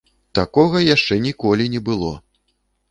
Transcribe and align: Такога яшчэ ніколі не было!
Такога 0.39 0.81
яшчэ 0.95 1.21
ніколі 1.27 1.71
не 1.77 1.85
было! 1.93 2.13